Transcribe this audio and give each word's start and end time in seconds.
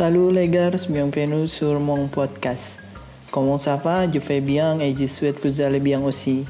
Salut 0.00 0.32
les 0.32 0.48
gars, 0.48 0.70
bienvenue 0.88 1.46
sur 1.46 1.78
mon 1.78 2.08
podcast. 2.08 2.80
Comment 3.30 3.58
ça 3.58 3.76
va? 3.76 4.10
Je 4.10 4.18
fais 4.18 4.40
bien 4.40 4.80
et 4.80 4.96
je 4.98 5.06
souhaite 5.06 5.38
que 5.38 5.48
vous 5.48 5.60
allez 5.60 5.78
bien 5.78 6.00
aussi. 6.00 6.46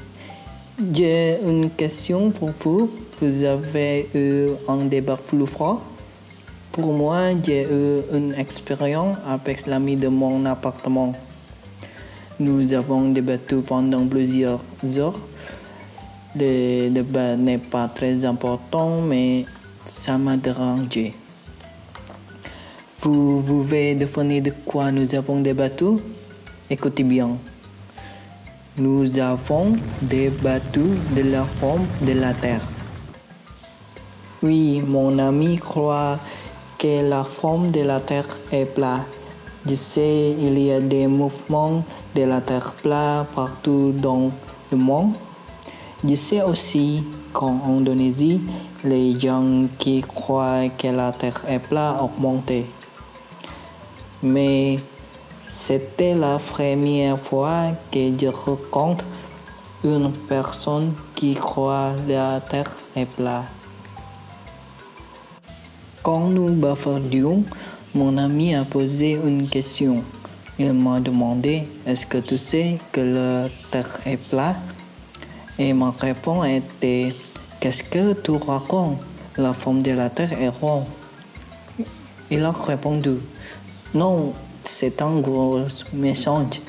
J'ai 0.93 1.37
une 1.45 1.69
question 1.69 2.31
pour 2.31 2.51
vous. 2.51 2.89
Vous 3.19 3.43
avez 3.43 4.07
eu 4.15 4.51
un 4.69 4.85
débat 4.85 5.17
plus 5.17 5.45
froid 5.45 5.81
Pour 6.71 6.93
moi, 6.93 7.31
j'ai 7.43 7.63
eu 7.63 7.99
une 8.15 8.33
expérience 8.35 9.17
avec 9.27 9.67
l'ami 9.67 9.97
de 9.97 10.07
mon 10.07 10.45
appartement. 10.45 11.11
Nous 12.39 12.73
avons 12.73 13.09
débattu 13.09 13.57
pendant 13.57 14.07
plusieurs 14.07 14.61
heures. 14.97 15.19
Le 16.37 16.87
débat 16.87 17.35
n'est 17.35 17.57
pas 17.57 17.89
très 17.89 18.23
important, 18.23 19.01
mais 19.01 19.45
ça 19.83 20.17
m'a 20.17 20.37
dérangé. 20.37 21.13
Vous 23.03 23.41
pouvez 23.41 23.95
définir 23.95 24.43
de 24.43 24.53
quoi 24.63 24.91
nous 24.91 25.15
avons 25.15 25.39
débattu 25.39 25.97
Écoutez 26.69 27.03
bien. 27.03 27.29
Nous 28.77 29.17
avons 29.17 29.75
débattu 30.03 30.81
de 31.15 31.23
la 31.31 31.43
forme 31.43 31.87
de 32.01 32.13
la 32.13 32.35
Terre. 32.35 32.61
Oui, 34.43 34.83
mon 34.85 35.17
ami 35.17 35.57
croit 35.57 36.19
que 36.77 37.09
la 37.09 37.23
forme 37.23 37.71
de 37.71 37.81
la 37.81 37.99
Terre 37.99 38.37
est 38.51 38.65
plate. 38.65 39.01
Je 39.67 39.73
sais, 39.73 40.35
il 40.39 40.59
y 40.59 40.71
a 40.71 40.79
des 40.79 41.07
mouvements 41.07 41.83
de 42.15 42.21
la 42.21 42.39
Terre 42.39 42.71
plate 42.83 43.25
partout 43.33 43.95
dans 43.97 44.29
le 44.71 44.77
monde. 44.77 45.13
Je 46.07 46.13
sais 46.13 46.43
aussi 46.43 47.03
qu'en 47.33 47.61
Indonésie, 47.67 48.41
les 48.83 49.19
gens 49.19 49.65
qui 49.79 50.01
croient 50.01 50.69
que 50.77 50.89
la 50.89 51.11
Terre 51.13 51.41
est 51.49 51.57
plate 51.57 51.99
augmentent 51.99 52.51
mais 54.23 54.79
c'était 55.49 56.13
la 56.13 56.39
première 56.39 57.19
fois 57.19 57.71
que 57.91 57.99
je 58.19 58.27
rencontre 58.27 59.03
une 59.83 60.11
personne 60.29 60.93
qui 61.15 61.33
croit 61.33 61.93
la 62.07 62.39
terre 62.39 62.71
est 62.95 63.05
plate. 63.05 63.45
Quand 66.03 66.29
nous 66.29 66.49
bavardions, 66.49 67.43
mon 67.93 68.17
ami 68.17 68.55
a 68.55 68.63
posé 68.63 69.11
une 69.11 69.47
question. 69.47 70.03
Il 70.57 70.73
m'a 70.73 70.99
demandé 70.99 71.63
Est-ce 71.85 72.05
que 72.05 72.17
tu 72.19 72.37
sais 72.37 72.77
que 72.91 73.01
la 73.01 73.49
terre 73.71 73.99
est 74.05 74.17
plate? 74.17 74.57
Et 75.57 75.73
ma 75.73 75.91
réponse 75.91 76.45
était 76.47 77.13
Qu'est-ce 77.59 77.83
que 77.83 78.13
tu 78.13 78.31
racontes? 78.31 78.97
La 79.37 79.53
forme 79.53 79.81
de 79.81 79.91
la 79.91 80.09
terre 80.09 80.33
est 80.33 80.49
ronde. 80.49 80.85
Il 82.29 82.43
a 82.43 82.51
répondu 82.51 83.17
non, 83.93 84.31
c'est 84.63 85.01
un 85.01 85.19
gros 85.19 85.59
message. 85.91 86.61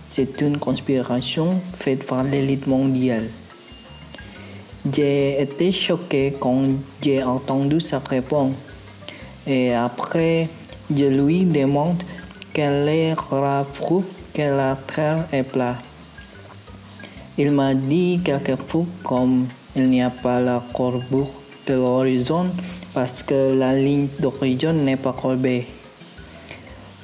C'est 0.00 0.40
une 0.40 0.58
conspiration 0.58 1.60
faite 1.78 2.04
par 2.04 2.24
l'élite 2.24 2.66
mondiale. 2.66 3.28
J'ai 4.92 5.40
été 5.40 5.70
choqué 5.70 6.34
quand 6.40 6.62
j'ai 7.00 7.22
entendu 7.22 7.80
sa 7.80 8.00
réponse. 8.00 8.54
Et 9.46 9.72
après, 9.72 10.48
je 10.94 11.04
lui 11.04 11.44
demande 11.44 12.02
quelle 12.52 12.88
est 12.88 13.14
la 13.30 13.64
preuve 13.64 14.04
que 14.34 14.42
la 14.42 14.76
Terre 14.76 15.26
est 15.32 15.44
plate. 15.44 15.76
Il 17.38 17.52
m'a 17.52 17.74
dit 17.74 18.20
quelque 18.24 18.56
chose 18.68 18.86
comme 19.04 19.46
il 19.76 19.86
n'y 19.86 20.02
a 20.02 20.10
pas 20.10 20.40
la 20.40 20.60
courbure 20.72 21.28
de 21.68 21.74
l'horizon 21.74 22.46
parce 22.92 23.22
que 23.22 23.56
la 23.56 23.74
ligne 23.74 24.08
d'horizon 24.18 24.72
n'est 24.72 24.96
pas 24.96 25.12
courbée. 25.12 25.66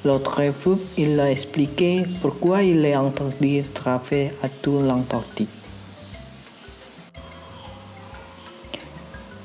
L'autre 0.02 0.42
fois, 0.52 0.78
il 0.96 1.20
a 1.20 1.30
expliqué 1.30 2.04
pourquoi 2.22 2.62
il 2.62 2.86
est 2.86 2.94
interdit 2.94 3.60
de 3.60 3.66
travailler 3.74 4.30
à 4.42 4.48
tout 4.48 4.78
l'Antarctique. 4.78 5.48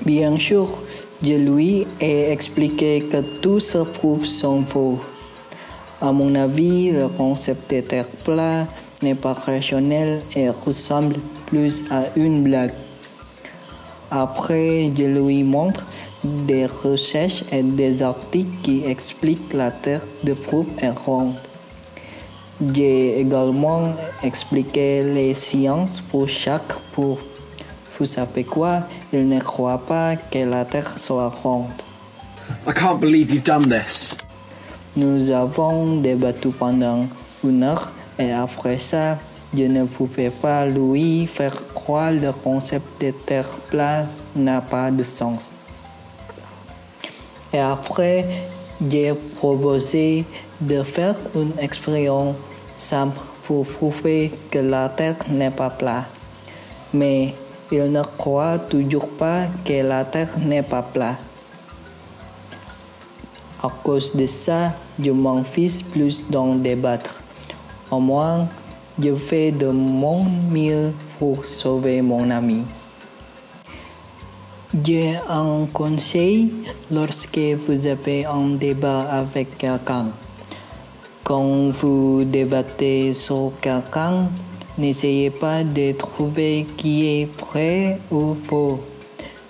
Bien 0.05 0.37
sûr, 0.37 0.69
je 1.21 1.33
lui 1.33 1.85
ai 1.99 2.31
expliqué 2.31 3.01
que 3.01 3.21
tous 3.41 3.59
ces 3.59 3.83
preuves 3.83 4.25
sont 4.25 4.63
faux. 4.63 4.99
À 6.01 6.13
mon 6.13 6.33
avis, 6.35 6.91
le 6.91 7.09
concept 7.09 7.73
de 7.73 7.81
terre 7.81 8.07
plat 8.23 8.65
n'est 9.01 9.15
pas 9.15 9.33
rationnel 9.33 10.21
et 10.37 10.49
ressemble 10.49 11.15
plus 11.47 11.83
à 11.91 12.03
une 12.15 12.43
blague. 12.43 12.73
Après, 14.09 14.89
je 14.95 15.03
lui 15.03 15.43
montre 15.43 15.85
des 16.25 16.65
recherches 16.65 17.43
et 17.51 17.63
des 17.63 18.01
articles 18.01 18.57
qui 18.63 18.83
expliquent 18.85 19.53
la 19.53 19.71
Terre 19.71 20.01
de 20.23 20.33
preuve 20.33 20.65
est 20.79 20.89
ronde. 20.89 21.35
J'ai 22.73 23.19
également 23.19 23.93
expliqué 24.23 25.03
les 25.03 25.35
sciences 25.35 26.01
pour 26.01 26.27
chaque 26.29 26.73
preuve. 26.91 27.19
Vous 27.97 28.05
savez 28.05 28.43
quoi? 28.43 28.83
Il 29.13 29.27
ne 29.27 29.39
croit 29.39 29.77
pas 29.77 30.15
que 30.15 30.39
la 30.39 30.65
Terre 30.65 30.97
soit 30.97 31.29
ronde. 31.29 31.81
I 32.67 32.73
can't 32.73 32.99
believe 32.99 33.31
you've 33.31 33.43
done 33.43 33.67
this. 33.69 34.15
Nous 34.95 35.29
avons 35.29 35.97
débattu 35.97 36.49
pendant 36.49 37.05
une 37.43 37.63
heure 37.63 37.91
et 38.17 38.31
après 38.31 38.79
ça, 38.79 39.17
je 39.55 39.63
ne 39.63 39.85
pouvais 39.85 40.29
pas 40.29 40.65
lui 40.65 41.27
faire 41.27 41.55
croire 41.73 42.11
le 42.11 42.31
concept 42.31 43.01
de 43.01 43.11
terre 43.11 43.49
plate 43.69 44.07
n'a 44.35 44.61
pas 44.61 44.91
de 44.91 45.03
sens. 45.03 45.51
Et 47.55 47.59
après, 47.59 48.25
j'ai 48.91 49.13
proposé 49.37 50.25
de 50.59 50.83
faire 50.83 51.15
une 51.33 51.53
expérience 51.57 52.35
simple 52.75 53.21
pour 53.43 53.65
prouver 53.65 54.33
que 54.51 54.59
la 54.59 54.89
Terre 54.89 55.15
n'est 55.29 55.51
pas 55.51 55.69
plate. 55.69 56.03
Mais 56.93 57.33
il 57.71 57.89
ne 57.93 58.01
croit 58.01 58.59
toujours 58.59 59.07
pas 59.07 59.43
que 59.63 59.81
la 59.87 60.03
Terre 60.03 60.37
n'est 60.37 60.63
pas 60.63 60.81
plate. 60.81 61.21
À 63.63 63.69
cause 63.81 64.13
de 64.13 64.25
ça, 64.25 64.73
je 65.01 65.11
m'en 65.11 65.41
fiche 65.45 65.85
plus 65.85 66.29
d'en 66.29 66.55
débattre. 66.55 67.21
Au 67.89 68.01
moins, 68.01 68.49
je 69.01 69.15
fais 69.15 69.53
de 69.53 69.67
mon 69.67 70.25
mieux 70.51 70.91
pour 71.19 71.45
sauver 71.45 72.01
mon 72.01 72.29
ami. 72.31 72.63
J'ai 74.83 75.15
un 75.29 75.67
conseil 75.71 76.51
lorsque 76.91 77.39
vous 77.39 77.87
avez 77.87 78.25
un 78.25 78.55
débat 78.59 79.03
avec 79.03 79.57
quelqu'un. 79.57 80.07
Quand 81.23 81.69
vous 81.69 82.25
débattez 82.25 83.13
sur 83.13 83.53
quelqu'un, 83.61 84.27
n'essayez 84.77 85.29
pas 85.29 85.63
de 85.63 85.93
trouver 85.93 86.65
qui 86.75 87.05
est 87.05 87.29
vrai 87.39 87.99
ou 88.11 88.35
faux, 88.35 88.81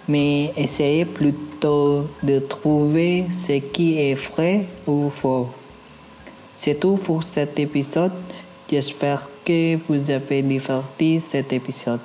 mais 0.07 0.53
essayez 0.55 1.05
plutôt 1.05 2.07
de 2.21 2.37
trouver 2.39 3.25
ce 3.31 3.53
qui 3.53 3.97
est 3.97 4.13
vrai 4.13 4.67
ou 4.85 5.09
faux. 5.09 5.47
C'est 6.55 6.79
tout 6.79 6.97
pour 6.97 7.23
cet 7.23 7.57
épisode. 7.57 8.13
J'espère 8.69 9.27
que 9.43 9.77
vous 9.87 10.11
avez 10.11 10.43
diverti 10.43 11.19
cet 11.19 11.51
épisode. 11.51 12.01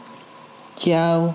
Ciao 0.79 1.35